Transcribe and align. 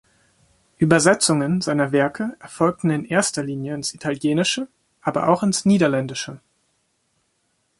Übersetzungen 0.79 1.61
seiner 1.61 1.91
Werke 1.91 2.35
erfolgten 2.39 2.89
in 2.89 3.05
erster 3.05 3.43
Linie 3.43 3.75
ins 3.75 3.93
Italienische, 3.93 4.67
aber 4.99 5.27
auch 5.27 5.43
ins 5.43 5.63
Niederländische. 5.63 6.39